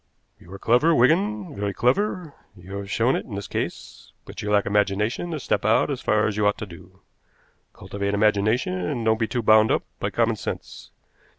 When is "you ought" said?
6.35-6.57